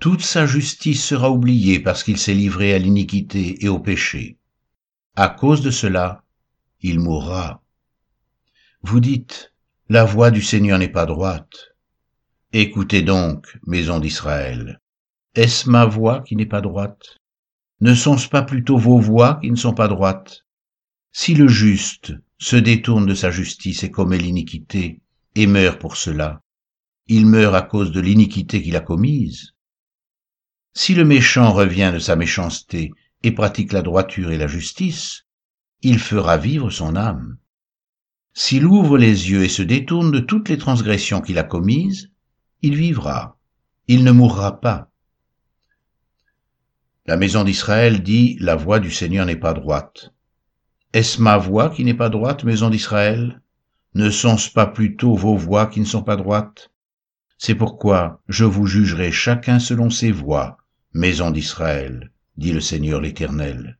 Toute 0.00 0.22
sa 0.22 0.46
justice 0.46 1.04
sera 1.04 1.30
oubliée 1.30 1.80
parce 1.80 2.02
qu'il 2.02 2.18
s'est 2.18 2.34
livré 2.34 2.74
à 2.74 2.78
l'iniquité 2.78 3.64
et 3.64 3.68
au 3.68 3.78
péché. 3.78 4.38
À 5.16 5.28
cause 5.28 5.62
de 5.62 5.70
cela, 5.70 6.24
il 6.80 6.98
mourra. 7.00 7.62
Vous 8.82 9.00
dites, 9.00 9.52
la 9.88 10.04
voix 10.04 10.30
du 10.30 10.42
Seigneur 10.42 10.78
n'est 10.78 10.88
pas 10.88 11.06
droite. 11.06 11.74
Écoutez 12.52 13.02
donc, 13.02 13.58
maison 13.66 13.98
d'Israël. 13.98 14.80
Est-ce 15.34 15.68
ma 15.68 15.84
voix 15.84 16.22
qui 16.22 16.36
n'est 16.36 16.46
pas 16.46 16.60
droite? 16.60 17.18
Ne 17.80 17.94
sont-ce 17.94 18.28
pas 18.28 18.42
plutôt 18.42 18.78
vos 18.78 18.98
voix 18.98 19.38
qui 19.42 19.50
ne 19.50 19.56
sont 19.56 19.74
pas 19.74 19.88
droites? 19.88 20.44
Si 21.12 21.34
le 21.34 21.48
juste 21.48 22.14
se 22.38 22.56
détourne 22.56 23.06
de 23.06 23.14
sa 23.14 23.30
justice 23.30 23.82
et 23.84 23.90
commet 23.90 24.18
l'iniquité, 24.18 25.00
et 25.34 25.46
meurt 25.46 25.80
pour 25.80 25.96
cela, 25.96 26.42
il 27.06 27.26
meurt 27.26 27.54
à 27.54 27.62
cause 27.62 27.92
de 27.92 28.00
l'iniquité 28.00 28.62
qu'il 28.62 28.76
a 28.76 28.80
commise. 28.80 29.54
Si 30.72 30.94
le 30.94 31.04
méchant 31.04 31.52
revient 31.52 31.90
de 31.92 31.98
sa 31.98 32.16
méchanceté 32.16 32.92
et 33.22 33.32
pratique 33.32 33.72
la 33.72 33.82
droiture 33.82 34.30
et 34.30 34.38
la 34.38 34.46
justice, 34.46 35.24
il 35.82 35.98
fera 35.98 36.36
vivre 36.36 36.70
son 36.70 36.96
âme. 36.96 37.38
S'il 38.32 38.66
ouvre 38.66 38.98
les 38.98 39.30
yeux 39.30 39.44
et 39.44 39.48
se 39.48 39.62
détourne 39.62 40.10
de 40.10 40.18
toutes 40.18 40.48
les 40.48 40.58
transgressions 40.58 41.20
qu'il 41.20 41.38
a 41.38 41.44
commises, 41.44 42.10
il 42.62 42.76
vivra, 42.76 43.38
il 43.86 44.02
ne 44.02 44.12
mourra 44.12 44.60
pas. 44.60 44.90
La 47.06 47.18
maison 47.18 47.44
d'Israël 47.44 48.02
dit, 48.02 48.38
La 48.40 48.56
voix 48.56 48.80
du 48.80 48.90
Seigneur 48.90 49.26
n'est 49.26 49.36
pas 49.36 49.52
droite. 49.52 50.14
Est-ce 50.94 51.20
ma 51.20 51.36
voix 51.36 51.68
qui 51.68 51.84
n'est 51.84 51.92
pas 51.92 52.08
droite, 52.08 52.44
maison 52.44 52.70
d'Israël? 52.70 53.42
Ne 53.94 54.08
sont-ce 54.08 54.50
pas 54.50 54.66
plutôt 54.66 55.14
vos 55.14 55.36
voix 55.36 55.66
qui 55.66 55.80
ne 55.80 55.84
sont 55.84 56.02
pas 56.02 56.16
droites? 56.16 56.70
C'est 57.36 57.54
pourquoi 57.54 58.22
je 58.28 58.46
vous 58.46 58.66
jugerai 58.66 59.12
chacun 59.12 59.58
selon 59.58 59.90
ses 59.90 60.12
voies, 60.12 60.56
maison 60.94 61.30
d'Israël, 61.30 62.10
dit 62.38 62.52
le 62.52 62.60
Seigneur 62.60 63.02
l'Éternel. 63.02 63.78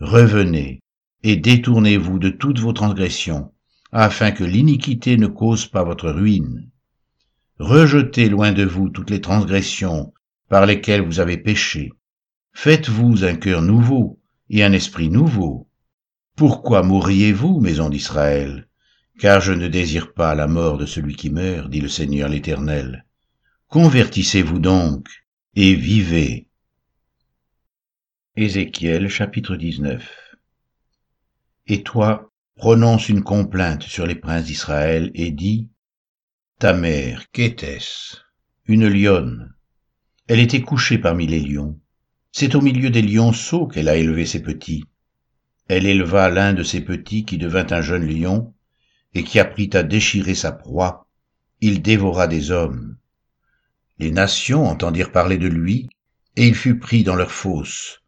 Revenez 0.00 0.80
et 1.22 1.36
détournez-vous 1.36 2.18
de 2.18 2.28
toutes 2.28 2.58
vos 2.58 2.72
transgressions, 2.72 3.52
afin 3.92 4.32
que 4.32 4.44
l'iniquité 4.44 5.16
ne 5.16 5.28
cause 5.28 5.66
pas 5.66 5.84
votre 5.84 6.10
ruine. 6.10 6.68
Rejetez 7.60 8.28
loin 8.28 8.50
de 8.50 8.64
vous 8.64 8.88
toutes 8.88 9.10
les 9.10 9.20
transgressions 9.20 10.12
par 10.48 10.66
lesquelles 10.66 11.02
vous 11.02 11.20
avez 11.20 11.36
péché, 11.36 11.92
Faites-vous 12.60 13.22
un 13.22 13.36
cœur 13.36 13.62
nouveau 13.62 14.20
et 14.50 14.64
un 14.64 14.72
esprit 14.72 15.10
nouveau. 15.10 15.70
Pourquoi 16.34 16.82
mourriez-vous, 16.82 17.60
maison 17.60 17.88
d'Israël? 17.88 18.66
Car 19.20 19.40
je 19.40 19.52
ne 19.52 19.68
désire 19.68 20.12
pas 20.12 20.34
la 20.34 20.48
mort 20.48 20.76
de 20.76 20.84
celui 20.84 21.14
qui 21.14 21.30
meurt, 21.30 21.70
dit 21.70 21.80
le 21.80 21.88
Seigneur 21.88 22.28
l'Éternel. 22.28 23.06
Convertissez-vous 23.68 24.58
donc 24.58 25.06
et 25.54 25.76
vivez. 25.76 26.48
Ézéchiel 28.34 29.08
chapitre 29.08 29.54
19 29.54 30.36
Et 31.68 31.84
toi, 31.84 32.32
prononce 32.56 33.08
une 33.08 33.22
complainte 33.22 33.84
sur 33.84 34.04
les 34.04 34.16
princes 34.16 34.46
d'Israël 34.46 35.12
et 35.14 35.30
dis, 35.30 35.68
Ta 36.58 36.72
mère, 36.72 37.30
qu'était-ce 37.30 38.16
Une 38.66 38.88
lionne. 38.88 39.54
Elle 40.26 40.40
était 40.40 40.62
couchée 40.62 40.98
parmi 40.98 41.28
les 41.28 41.38
lions 41.38 41.78
c'est 42.32 42.54
au 42.54 42.60
milieu 42.60 42.90
des 42.90 43.02
lionceaux 43.02 43.66
qu'elle 43.66 43.88
a 43.88 43.96
élevé 43.96 44.26
ses 44.26 44.42
petits. 44.42 44.84
Elle 45.68 45.86
éleva 45.86 46.30
l'un 46.30 46.54
de 46.54 46.62
ses 46.62 46.80
petits 46.80 47.24
qui 47.24 47.38
devint 47.38 47.66
un 47.70 47.82
jeune 47.82 48.06
lion, 48.06 48.54
et 49.14 49.24
qui 49.24 49.38
apprit 49.38 49.70
à 49.72 49.82
déchirer 49.82 50.34
sa 50.34 50.52
proie. 50.52 51.06
Il 51.60 51.82
dévora 51.82 52.26
des 52.26 52.50
hommes. 52.50 52.96
Les 53.98 54.10
nations 54.10 54.66
entendirent 54.66 55.12
parler 55.12 55.38
de 55.38 55.48
lui, 55.48 55.88
et 56.36 56.46
il 56.46 56.54
fut 56.54 56.78
pris 56.78 57.02
dans 57.02 57.16
leur 57.16 57.32
fosse. 57.32 58.00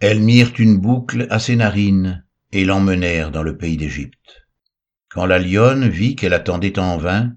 Elles 0.00 0.20
mirent 0.20 0.52
une 0.58 0.78
boucle 0.78 1.26
à 1.30 1.38
ses 1.38 1.56
narines, 1.56 2.24
et 2.52 2.64
l'emmenèrent 2.64 3.30
dans 3.30 3.42
le 3.42 3.56
pays 3.56 3.76
d'Égypte. 3.76 4.46
Quand 5.10 5.26
la 5.26 5.38
lionne 5.38 5.88
vit 5.88 6.16
qu'elle 6.16 6.32
attendait 6.32 6.78
en 6.78 6.96
vain, 6.96 7.34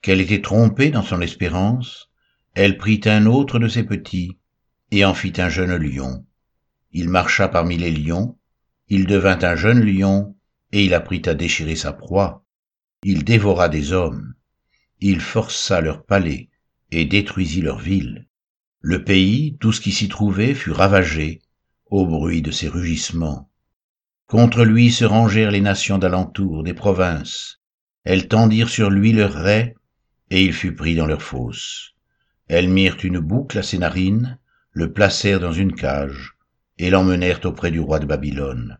qu'elle 0.00 0.20
était 0.20 0.40
trompée 0.40 0.90
dans 0.90 1.02
son 1.02 1.20
espérance, 1.20 2.10
elle 2.54 2.78
prit 2.78 3.00
un 3.04 3.26
autre 3.26 3.58
de 3.58 3.68
ses 3.68 3.84
petits, 3.84 4.38
et 4.92 5.06
en 5.06 5.14
fit 5.14 5.32
un 5.38 5.48
jeune 5.48 5.74
lion. 5.74 6.24
Il 6.92 7.08
marcha 7.08 7.48
parmi 7.48 7.78
les 7.78 7.90
lions, 7.90 8.36
il 8.88 9.06
devint 9.06 9.38
un 9.42 9.56
jeune 9.56 9.82
lion, 9.82 10.36
et 10.70 10.84
il 10.84 10.92
apprit 10.92 11.22
à 11.24 11.34
déchirer 11.34 11.76
sa 11.76 11.94
proie. 11.94 12.44
Il 13.02 13.24
dévora 13.24 13.70
des 13.70 13.92
hommes. 13.92 14.34
Il 15.00 15.20
força 15.20 15.80
leurs 15.80 16.04
palais, 16.04 16.50
et 16.90 17.06
détruisit 17.06 17.62
leurs 17.62 17.78
villes. 17.78 18.28
Le 18.80 19.02
pays, 19.02 19.56
tout 19.60 19.72
ce 19.72 19.80
qui 19.80 19.92
s'y 19.92 20.08
trouvait, 20.08 20.54
fut 20.54 20.72
ravagé, 20.72 21.40
au 21.86 22.06
bruit 22.06 22.42
de 22.42 22.50
ses 22.50 22.68
rugissements. 22.68 23.50
Contre 24.26 24.62
lui 24.62 24.92
se 24.92 25.06
rangèrent 25.06 25.50
les 25.52 25.62
nations 25.62 25.96
d'alentour, 25.96 26.64
des 26.64 26.74
provinces. 26.74 27.60
Elles 28.04 28.28
tendirent 28.28 28.68
sur 28.68 28.90
lui 28.90 29.12
leurs 29.12 29.32
raies, 29.32 29.74
et 30.28 30.44
il 30.44 30.52
fut 30.52 30.74
pris 30.74 30.94
dans 30.94 31.06
leurs 31.06 31.22
fosses. 31.22 31.94
Elles 32.48 32.68
mirent 32.68 32.98
une 33.02 33.20
boucle 33.20 33.58
à 33.58 33.62
ses 33.62 33.78
narines, 33.78 34.38
le 34.72 34.92
placèrent 34.92 35.40
dans 35.40 35.52
une 35.52 35.74
cage, 35.74 36.34
et 36.78 36.90
l'emmenèrent 36.90 37.44
auprès 37.44 37.70
du 37.70 37.80
roi 37.80 37.98
de 37.98 38.06
Babylone. 38.06 38.78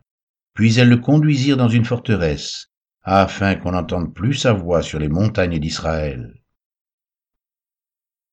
Puis 0.53 0.79
elles 0.79 0.89
le 0.89 0.97
conduisirent 0.97 1.57
dans 1.57 1.69
une 1.69 1.85
forteresse, 1.85 2.69
afin 3.03 3.55
qu'on 3.55 3.71
n'entende 3.71 4.13
plus 4.13 4.33
sa 4.33 4.53
voix 4.53 4.81
sur 4.81 4.99
les 4.99 5.09
montagnes 5.09 5.59
d'Israël. 5.59 6.33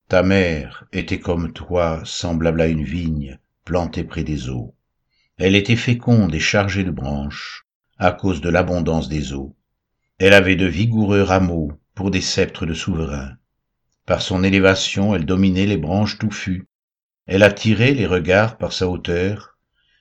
Ta 0.09 0.23
mère 0.23 0.87
était 0.93 1.21
comme 1.21 1.53
toi, 1.53 2.03
semblable 2.05 2.61
à 2.63 2.67
une 2.67 2.83
vigne 2.83 3.39
plantée 3.65 4.05
près 4.05 4.25
des 4.25 4.49
eaux. 4.49 4.75
Elle 5.37 5.55
était 5.55 5.77
féconde 5.77 6.35
et 6.35 6.41
chargée 6.41 6.85
de 6.85 6.91
branches, 6.91 7.67
à 7.99 8.13
cause 8.13 8.41
de 8.41 8.49
l'abondance 8.49 9.09
des 9.09 9.35
eaux. 9.35 9.55
Elle 10.19 10.33
avait 10.33 10.57
de 10.57 10.67
vigoureux 10.67 11.23
rameaux 11.23 11.73
pour 11.95 12.11
des 12.11 12.21
sceptres 12.21 12.67
de 12.67 12.75
souverains. 12.75 13.37
Par 14.07 14.23
son 14.23 14.43
élévation, 14.43 15.15
elle 15.15 15.27
dominait 15.27 15.67
les 15.67 15.77
branches 15.77 16.19
touffues 16.19 16.67
elle 17.31 17.45
attirait 17.45 17.93
les 17.93 18.09
regards 18.09 18.59
par 18.59 18.73
sa 18.73 18.89
hauteur 18.89 19.57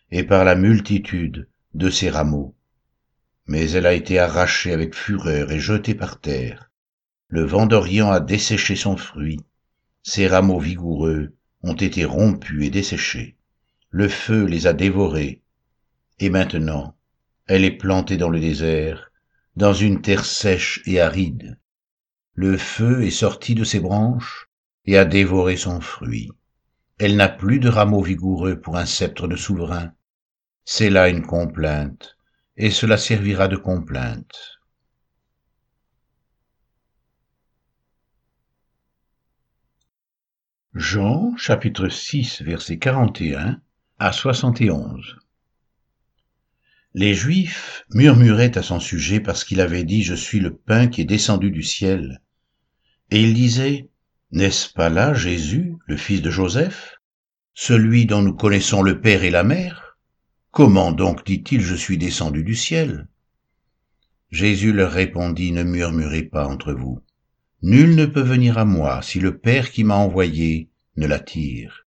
et 0.09 0.23
par 0.23 0.43
la 0.43 0.55
multitude 0.55 1.47
de 1.75 1.91
ses 1.91 2.09
rameaux. 2.09 2.55
Mais 3.45 3.69
elle 3.69 3.85
a 3.85 3.93
été 3.93 4.17
arrachée 4.17 4.73
avec 4.73 4.95
fureur 4.95 5.51
et 5.51 5.59
jetée 5.59 5.93
par 5.93 6.19
terre. 6.19 6.71
Le 7.27 7.43
vent 7.43 7.67
d'Orient 7.67 8.09
a 8.09 8.19
desséché 8.19 8.75
son 8.75 8.97
fruit. 8.97 9.41
Ses 10.01 10.25
rameaux 10.25 10.59
vigoureux 10.59 11.35
ont 11.61 11.75
été 11.75 12.03
rompus 12.03 12.65
et 12.65 12.71
desséchés. 12.71 13.37
Le 13.91 14.07
feu 14.07 14.45
les 14.45 14.65
a 14.65 14.73
dévorés. 14.73 15.43
Et 16.17 16.31
maintenant, 16.31 16.95
elle 17.45 17.63
est 17.63 17.77
plantée 17.77 18.17
dans 18.17 18.29
le 18.29 18.39
désert, 18.39 19.11
dans 19.55 19.75
une 19.75 20.01
terre 20.01 20.25
sèche 20.25 20.81
et 20.87 20.99
aride. 20.99 21.59
Le 22.33 22.57
feu 22.57 23.03
est 23.03 23.11
sorti 23.11 23.53
de 23.53 23.63
ses 23.63 23.79
branches 23.79 24.49
et 24.85 24.97
a 24.97 25.05
dévoré 25.05 25.57
son 25.57 25.79
fruit. 25.79 26.31
Elle 26.99 27.15
n'a 27.15 27.29
plus 27.29 27.59
de 27.59 27.69
rameaux 27.69 28.03
vigoureux 28.03 28.59
pour 28.59 28.75
un 28.75 28.85
sceptre 28.85 29.29
de 29.29 29.37
souverain. 29.37 29.93
C'est 30.65 30.89
là 30.89 31.07
une 31.07 31.25
complainte, 31.25 32.17
et 32.57 32.71
cela 32.71 32.97
servira 32.97 33.47
de 33.47 33.55
complainte. 33.55 34.59
Jean 40.73 41.37
chapitre 41.37 41.87
6 41.87 42.41
verset 42.41 42.79
41 42.79 43.61
à 43.97 44.11
71 44.11 45.19
Les 46.95 47.13
Juifs 47.13 47.85
murmuraient 47.91 48.57
à 48.57 48.61
son 48.61 48.81
sujet 48.81 49.21
parce 49.21 49.45
qu'il 49.45 49.61
avait 49.61 49.85
dit 49.85 50.03
Je 50.03 50.15
suis 50.15 50.41
le 50.41 50.53
pain 50.53 50.87
qui 50.87 50.99
est 50.99 51.05
descendu 51.05 51.49
du 51.49 51.63
ciel. 51.63 52.21
Et 53.09 53.23
ils 53.23 53.33
disaient 53.33 53.89
n'est-ce 54.31 54.71
pas 54.71 54.89
là 54.89 55.13
Jésus, 55.13 55.75
le 55.85 55.97
fils 55.97 56.21
de 56.21 56.29
Joseph, 56.29 56.99
celui 57.53 58.05
dont 58.05 58.21
nous 58.21 58.35
connaissons 58.35 58.81
le 58.81 59.01
Père 59.01 59.23
et 59.23 59.31
la 59.31 59.43
Mère? 59.43 59.97
Comment 60.51 60.91
donc 60.91 61.25
dit-il 61.25 61.61
je 61.61 61.75
suis 61.75 61.97
descendu 61.97 62.43
du 62.43 62.55
ciel? 62.55 63.07
Jésus 64.31 64.73
leur 64.73 64.91
répondit, 64.91 65.51
ne 65.51 65.63
murmurez 65.63 66.23
pas 66.23 66.47
entre 66.47 66.73
vous. 66.73 67.01
Nul 67.61 67.95
ne 67.95 68.05
peut 68.05 68.21
venir 68.21 68.57
à 68.57 68.65
moi 68.65 69.01
si 69.01 69.19
le 69.19 69.37
Père 69.37 69.71
qui 69.71 69.83
m'a 69.83 69.95
envoyé 69.95 70.69
ne 70.97 71.07
l'attire. 71.07 71.87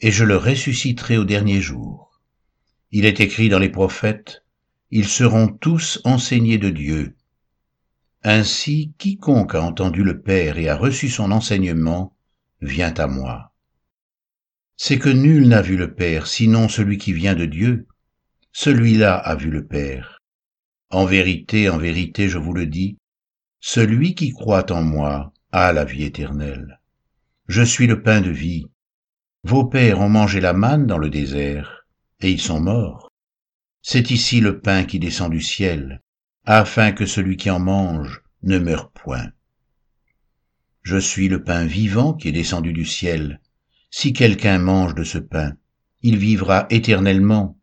Et 0.00 0.10
je 0.10 0.24
le 0.24 0.36
ressusciterai 0.36 1.18
au 1.18 1.24
dernier 1.24 1.60
jour. 1.60 2.20
Il 2.90 3.04
est 3.04 3.20
écrit 3.20 3.48
dans 3.48 3.58
les 3.58 3.68
prophètes, 3.68 4.44
ils 4.90 5.08
seront 5.08 5.48
tous 5.48 6.00
enseignés 6.04 6.58
de 6.58 6.70
Dieu. 6.70 7.15
Ainsi, 8.28 8.92
quiconque 8.98 9.54
a 9.54 9.62
entendu 9.62 10.02
le 10.02 10.20
Père 10.20 10.58
et 10.58 10.68
a 10.68 10.74
reçu 10.74 11.08
son 11.08 11.30
enseignement 11.30 12.16
vient 12.60 12.92
à 12.94 13.06
moi. 13.06 13.52
C'est 14.76 14.98
que 14.98 15.08
nul 15.08 15.46
n'a 15.46 15.62
vu 15.62 15.76
le 15.76 15.94
Père, 15.94 16.26
sinon 16.26 16.68
celui 16.68 16.98
qui 16.98 17.12
vient 17.12 17.36
de 17.36 17.44
Dieu. 17.44 17.86
Celui-là 18.50 19.14
a 19.14 19.36
vu 19.36 19.48
le 19.48 19.64
Père. 19.64 20.18
En 20.90 21.04
vérité, 21.04 21.68
en 21.68 21.78
vérité, 21.78 22.28
je 22.28 22.38
vous 22.38 22.52
le 22.52 22.66
dis, 22.66 22.98
celui 23.60 24.16
qui 24.16 24.32
croit 24.32 24.72
en 24.72 24.82
moi 24.82 25.32
a 25.52 25.72
la 25.72 25.84
vie 25.84 26.02
éternelle. 26.02 26.80
Je 27.46 27.62
suis 27.62 27.86
le 27.86 28.02
pain 28.02 28.22
de 28.22 28.30
vie. 28.30 28.66
Vos 29.44 29.66
pères 29.66 30.00
ont 30.00 30.08
mangé 30.08 30.40
la 30.40 30.52
manne 30.52 30.88
dans 30.88 30.98
le 30.98 31.10
désert, 31.10 31.86
et 32.18 32.32
ils 32.32 32.40
sont 32.40 32.58
morts. 32.58 33.08
C'est 33.82 34.10
ici 34.10 34.40
le 34.40 34.60
pain 34.60 34.82
qui 34.82 34.98
descend 34.98 35.30
du 35.30 35.40
ciel, 35.40 36.02
afin 36.46 36.92
que 36.92 37.06
celui 37.06 37.36
qui 37.36 37.50
en 37.50 37.58
mange 37.58 38.22
ne 38.44 38.58
meure 38.58 38.92
point. 38.92 39.32
Je 40.82 40.96
suis 40.96 41.28
le 41.28 41.42
pain 41.42 41.66
vivant 41.66 42.14
qui 42.14 42.28
est 42.28 42.32
descendu 42.32 42.72
du 42.72 42.84
ciel. 42.84 43.40
Si 43.90 44.12
quelqu'un 44.12 44.58
mange 44.58 44.94
de 44.94 45.02
ce 45.02 45.18
pain, 45.18 45.56
il 46.02 46.16
vivra 46.16 46.68
éternellement, 46.70 47.58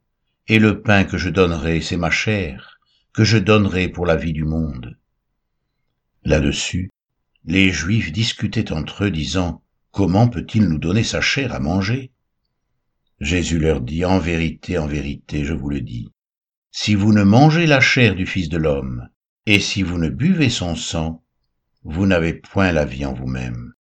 et 0.50 0.60
le 0.60 0.82
pain 0.82 1.06
que 1.06 1.18
je 1.18 1.30
donnerai, 1.30 1.80
c'est 1.80 1.96
ma 1.96 2.12
chair, 2.12 2.82
que 3.14 3.24
je 3.24 3.38
donnerai 3.38 3.88
pour 3.88 4.06
la 4.06 4.18
vie 4.18 4.34
du 4.34 4.44
monde. 4.44 4.98
Là-dessus, 6.26 6.90
les 7.46 7.72
Juifs 7.72 8.12
discutaient 8.12 8.74
entre 8.74 9.06
eux, 9.06 9.12
disant, 9.12 9.64
Comment 9.92 10.28
peut-il 10.28 10.68
nous 10.68 10.80
donner 10.80 11.04
sa 11.04 11.22
chair 11.22 11.54
à 11.54 11.60
manger? 11.60 12.12
Jésus 13.22 13.60
leur 13.60 13.80
dit, 13.80 14.04
En 14.04 14.20
vérité, 14.20 14.78
en 14.78 14.88
vérité, 14.88 15.46
je 15.46 15.54
vous 15.54 15.70
le 15.70 15.80
dis, 15.80 16.12
si 16.76 16.96
vous 16.96 17.14
ne 17.14 17.22
mangez 17.22 17.68
la 17.68 17.80
chair 17.80 18.16
du 18.16 18.26
Fils 18.26 18.50
de 18.50 18.58
l'homme, 18.58 19.08
et 19.46 19.60
si 19.60 19.84
vous 19.84 20.00
ne 20.00 20.10
buvez 20.10 20.50
son 20.50 20.76
sang, 20.76 21.24
vous 21.84 22.08
n'avez 22.08 22.34
point 22.34 22.72
la 22.72 22.84
vie 22.84 23.06
en 23.06 23.14
vous-même. 23.14 23.74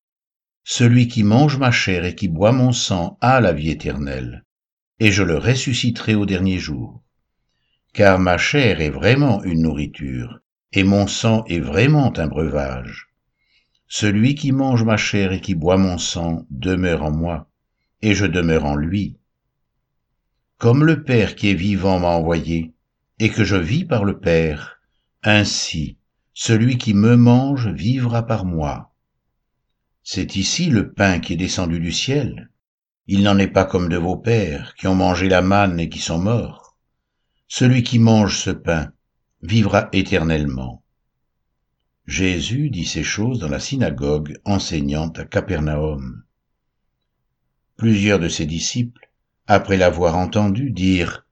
Celui 0.64 1.08
qui 1.08 1.24
mange 1.24 1.58
ma 1.58 1.72
chair 1.72 2.06
et 2.06 2.14
qui 2.14 2.28
boit 2.28 2.52
mon 2.52 2.72
sang 2.72 3.18
a 3.20 3.42
la 3.42 3.52
vie 3.52 3.72
éternelle, 3.72 4.46
et 5.00 5.12
je 5.12 5.24
le 5.24 5.40
ressusciterai 5.40 6.14
au 6.14 6.28
dernier 6.28 6.60
jour. 6.60 7.02
Car 7.94 8.20
ma 8.20 8.38
chair 8.38 8.80
est 8.80 8.92
vraiment 8.92 9.44
une 9.44 9.64
nourriture, 9.64 10.42
et 10.72 10.84
mon 10.84 11.08
sang 11.08 11.46
est 11.46 11.60
vraiment 11.60 12.16
un 12.20 12.28
breuvage. 12.28 13.10
Celui 13.88 14.36
qui 14.36 14.52
mange 14.52 14.84
ma 14.84 14.98
chair 14.98 15.32
et 15.32 15.42
qui 15.42 15.56
boit 15.56 15.78
mon 15.78 15.98
sang 15.98 16.46
demeure 16.52 17.02
en 17.02 17.12
moi, 17.12 17.50
et 18.04 18.14
je 18.14 18.28
demeure 18.28 18.66
en 18.66 18.76
lui. 18.76 19.18
Comme 20.60 20.86
le 20.86 21.04
Père 21.04 21.36
qui 21.36 21.50
est 21.50 21.56
vivant 21.56 22.00
m'a 22.00 22.10
envoyé, 22.10 22.74
et 23.20 23.29
que 23.29 23.43
je 23.43 23.55
vis 23.55 23.86
par 23.86 24.05
le 24.05 24.20
Père, 24.20 24.82
ainsi 25.24 25.98
celui 26.34 26.77
qui 26.77 26.93
me 26.93 27.15
mange 27.15 27.67
vivra 27.67 28.25
par 28.25 28.46
moi. 28.46 28.93
C'est 30.03 30.36
ici 30.36 30.70
le 30.70 30.91
pain 30.91 31.20
qui 31.20 31.34
est 31.34 31.38
descendu 31.38 31.79
du 31.79 31.91
ciel, 31.91 32.50
il 33.05 33.24
n'en 33.24 33.38
est 33.38 33.48
pas 33.48 33.65
comme 33.65 33.89
de 33.89 33.98
vos 33.98 34.15
pères, 34.15 34.75
qui 34.75 34.88
ont 34.88 34.96
mangé 34.96 35.27
la 35.27 35.41
manne 35.41 35.79
et 35.79 35.89
qui 35.89 36.00
sont 36.00 36.20
morts. 36.20 36.77
Celui 37.48 37.84
qui 37.84 38.00
mange 38.00 38.38
ce 38.38 38.50
pain 38.50 38.93
vivra 39.41 39.89
éternellement. 39.91 40.84
Jésus 42.05 42.70
dit 42.70 42.86
ces 42.86 43.03
choses 43.03 43.39
dans 43.39 43.50
la 43.50 43.60
synagogue 43.60 44.39
enseignant 44.46 45.10
à 45.10 45.25
Capernaum. 45.25 46.24
Plusieurs 47.75 48.20
de 48.20 48.29
ses 48.29 48.46
disciples, 48.46 49.10
après 49.48 49.75
l'avoir 49.75 50.15
entendu, 50.15 50.72
dirent 50.72 51.23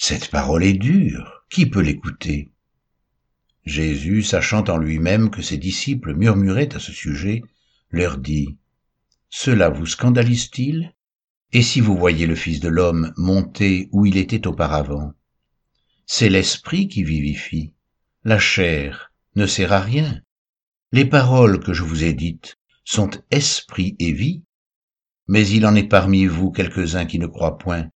Cette 0.00 0.30
parole 0.30 0.62
est 0.62 0.74
dure, 0.74 1.44
qui 1.50 1.66
peut 1.66 1.82
l'écouter? 1.82 2.52
Jésus, 3.64 4.22
sachant 4.22 4.62
en 4.68 4.78
lui-même 4.78 5.28
que 5.28 5.42
ses 5.42 5.58
disciples 5.58 6.14
murmuraient 6.14 6.74
à 6.74 6.78
ce 6.78 6.92
sujet, 6.92 7.42
leur 7.90 8.16
dit 8.16 8.56
Cela 9.28 9.68
vous 9.70 9.86
scandalise-t-il? 9.86 10.94
Et 11.52 11.62
si 11.62 11.80
vous 11.80 11.96
voyez 11.96 12.26
le 12.26 12.36
Fils 12.36 12.60
de 12.60 12.68
l'homme 12.68 13.12
monter 13.16 13.88
où 13.90 14.06
il 14.06 14.16
était 14.18 14.46
auparavant, 14.46 15.14
c'est 16.06 16.28
l'esprit 16.28 16.86
qui 16.86 17.02
vivifie, 17.02 17.74
la 18.22 18.38
chair 18.38 19.12
ne 19.34 19.46
sert 19.46 19.72
à 19.72 19.80
rien. 19.80 20.22
Les 20.92 21.04
paroles 21.04 21.58
que 21.58 21.72
je 21.72 21.82
vous 21.82 22.04
ai 22.04 22.14
dites 22.14 22.56
sont 22.84 23.10
esprit 23.32 23.96
et 23.98 24.12
vie, 24.12 24.44
mais 25.26 25.46
il 25.48 25.66
en 25.66 25.74
est 25.74 25.88
parmi 25.88 26.26
vous 26.26 26.52
quelques-uns 26.52 27.04
qui 27.04 27.18
ne 27.18 27.26
croient 27.26 27.58
point. 27.58 27.90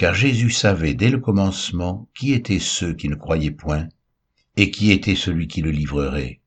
Car 0.00 0.14
Jésus 0.14 0.48
savait 0.48 0.94
dès 0.94 1.10
le 1.10 1.18
commencement 1.18 2.08
qui 2.14 2.32
étaient 2.32 2.58
ceux 2.58 2.94
qui 2.94 3.10
ne 3.10 3.16
croyaient 3.16 3.50
point, 3.50 3.86
et 4.56 4.70
qui 4.70 4.92
était 4.92 5.14
celui 5.14 5.46
qui 5.46 5.60
le 5.60 5.70
livrerait. 5.70 6.40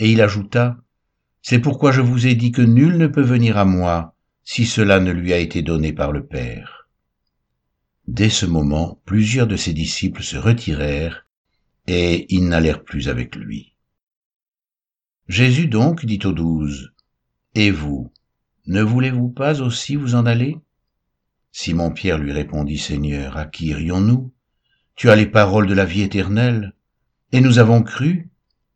Et 0.00 0.12
il 0.12 0.20
ajouta, 0.20 0.76
C'est 1.40 1.60
pourquoi 1.60 1.92
je 1.92 2.02
vous 2.02 2.26
ai 2.26 2.34
dit 2.34 2.52
que 2.52 2.60
nul 2.60 2.98
ne 2.98 3.06
peut 3.06 3.22
venir 3.22 3.56
à 3.56 3.64
moi 3.64 4.14
si 4.44 4.66
cela 4.66 5.00
ne 5.00 5.12
lui 5.12 5.32
a 5.32 5.38
été 5.38 5.62
donné 5.62 5.94
par 5.94 6.12
le 6.12 6.26
Père. 6.26 6.90
Dès 8.06 8.28
ce 8.28 8.44
moment, 8.44 9.00
plusieurs 9.06 9.46
de 9.46 9.56
ses 9.56 9.72
disciples 9.72 10.22
se 10.22 10.36
retirèrent, 10.36 11.26
et 11.86 12.26
ils 12.34 12.46
n'allèrent 12.46 12.84
plus 12.84 13.08
avec 13.08 13.34
lui. 13.34 13.72
Jésus 15.26 15.68
donc 15.68 16.04
dit 16.04 16.20
aux 16.24 16.32
douze, 16.32 16.92
Et 17.54 17.70
vous, 17.70 18.12
ne 18.66 18.82
voulez-vous 18.82 19.30
pas 19.30 19.62
aussi 19.62 19.96
vous 19.96 20.16
en 20.16 20.26
aller? 20.26 20.58
Simon-Pierre 21.56 22.18
lui 22.18 22.32
répondit, 22.32 22.78
Seigneur, 22.78 23.36
à 23.36 23.46
qui 23.46 23.66
irions-nous 23.66 24.34
Tu 24.96 25.08
as 25.08 25.14
les 25.14 25.24
paroles 25.24 25.68
de 25.68 25.72
la 25.72 25.84
vie 25.84 26.02
éternelle, 26.02 26.74
et 27.30 27.40
nous 27.40 27.60
avons 27.60 27.80
cru, 27.80 28.28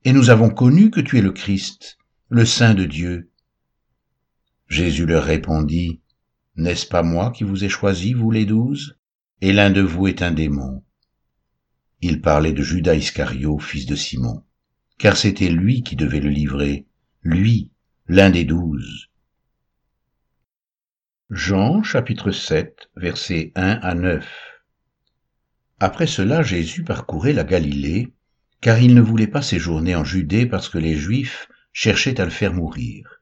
et 0.05 0.13
nous 0.13 0.31
avons 0.31 0.49
connu 0.49 0.89
que 0.89 1.01
tu 1.01 1.19
es 1.19 1.21
le 1.21 1.33
Christ, 1.33 1.99
le 2.29 2.45
Saint 2.45 2.75
de 2.75 2.85
Dieu. 2.85 3.33
Jésus 4.69 5.07
leur 5.07 5.25
répondit, 5.25 5.99
N'est-ce 6.55 6.87
pas 6.87 7.03
moi 7.03 7.33
qui 7.33 7.43
vous 7.43 7.65
ai 7.65 7.69
choisi, 7.69 8.13
vous 8.13 8.31
les 8.31 8.47
douze? 8.47 8.97
Et 9.41 9.53
l'un 9.53 9.71
de 9.71 9.83
vous 9.83 10.07
est 10.07 10.23
un 10.23 10.31
démon. 10.31 10.85
Il 12.01 12.21
parlait 12.21 12.53
de 12.53 12.63
Judas 12.63 12.95
Iscario, 12.95 13.59
fils 13.59 13.87
de 13.87 13.97
Simon, 13.97 14.45
car 14.99 15.17
c'était 15.17 15.51
lui 15.51 15.83
qui 15.83 15.97
devait 15.97 16.21
le 16.21 16.31
livrer, 16.31 16.87
lui, 17.25 17.73
l'un 18.07 18.31
des 18.31 18.45
douze. 18.45 19.08
Jean 21.31 21.83
chapitre 21.83 22.31
7 22.31 22.89
versets 22.97 23.53
1 23.55 23.81
à 23.83 23.95
9 23.95 24.27
Après 25.79 26.07
cela 26.07 26.43
Jésus 26.43 26.85
parcourait 26.85 27.35
la 27.35 27.45
Galilée, 27.45 28.15
car 28.63 28.79
il 28.79 28.95
ne 28.95 29.03
voulait 29.03 29.27
pas 29.27 29.43
séjourner 29.43 29.95
en 29.95 30.05
Judée 30.05 30.47
parce 30.47 30.71
que 30.71 30.79
les 30.79 30.97
Juifs 30.97 31.51
cherchaient 31.75 32.19
à 32.19 32.25
le 32.25 32.31
faire 32.31 32.55
mourir. 32.55 33.21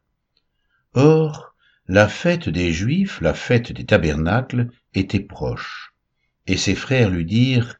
Or, 0.95 1.57
la 1.89 2.07
fête 2.07 2.49
des 2.49 2.73
Juifs, 2.73 3.21
la 3.21 3.35
fête 3.35 3.73
des 3.73 3.85
tabernacles, 3.85 4.69
était 4.95 5.19
proche. 5.19 5.93
Et 6.47 6.57
ses 6.57 6.77
frères 6.77 7.11
lui 7.11 7.25
dirent, 7.25 7.75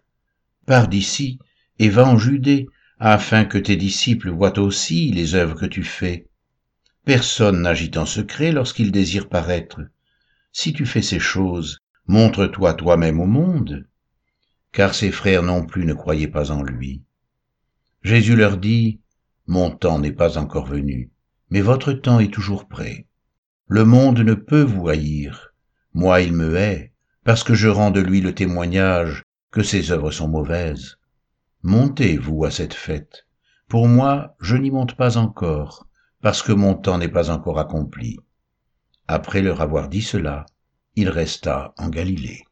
Pars 0.67 0.89
d'ici 0.89 1.39
et 1.79 1.89
va 1.89 2.05
en 2.05 2.19
Judée, 2.19 2.67
afin 2.99 3.45
que 3.45 3.59
tes 3.59 3.77
disciples 3.77 4.31
voient 4.31 4.59
aussi 4.59 5.13
les 5.13 5.37
œuvres 5.37 5.55
que 5.55 5.67
tu 5.67 5.85
fais. 5.85 6.27
Personne 7.05 7.63
n'agit 7.63 7.93
en 7.95 8.07
secret 8.07 8.51
lorsqu'il 8.51 8.91
désire 8.91 9.29
paraître. 9.29 9.83
Si 10.59 10.73
tu 10.73 10.87
fais 10.87 11.03
ces 11.03 11.19
choses, 11.19 11.81
montre-toi 12.07 12.73
toi-même 12.73 13.21
au 13.21 13.27
monde. 13.27 13.87
Car 14.73 14.95
ses 14.95 15.11
frères 15.11 15.43
non 15.43 15.67
plus 15.67 15.85
ne 15.85 15.93
croyaient 15.93 16.29
pas 16.29 16.51
en 16.51 16.63
lui. 16.63 17.03
Jésus 18.03 18.37
leur 18.37 18.57
dit, 18.57 19.03
Mon 19.47 19.71
temps 19.71 19.99
n'est 19.99 20.13
pas 20.13 20.39
encore 20.39 20.65
venu 20.65 21.11
mais 21.51 21.61
votre 21.61 21.93
temps 21.93 22.21
est 22.21 22.33
toujours 22.33 22.67
prêt. 22.67 23.07
Le 23.69 23.85
monde 23.85 24.21
ne 24.21 24.35
peut 24.35 24.63
vous 24.63 24.89
haïr. 24.89 25.53
Moi 25.95 26.23
il 26.23 26.33
me 26.33 26.57
hait, 26.57 26.93
parce 27.25 27.45
que 27.45 27.55
je 27.55 27.69
rends 27.69 27.91
de 27.91 28.01
lui 28.01 28.21
le 28.21 28.35
témoignage 28.35 29.23
que 29.51 29.63
ses 29.63 29.91
œuvres 29.93 30.11
sont 30.11 30.29
mauvaises. 30.29 30.97
Montez, 31.63 32.17
vous, 32.17 32.45
à 32.45 32.51
cette 32.51 32.75
fête. 32.75 33.27
Pour 33.69 33.89
moi, 33.89 34.37
je 34.41 34.57
n'y 34.57 34.71
monte 34.71 34.97
pas 34.97 35.19
encore, 35.19 35.87
parce 36.21 36.43
que 36.43 36.53
mon 36.53 36.75
temps 36.75 36.99
n'est 36.99 37.09
pas 37.09 37.31
encore 37.31 37.59
accompli. 37.59 38.19
Après 39.09 39.41
leur 39.41 39.61
avoir 39.61 39.89
dit 39.89 40.03
cela, 40.03 40.47
il 40.97 41.09
resta 41.09 41.75
en 41.79 41.89
Galilée. 41.89 42.45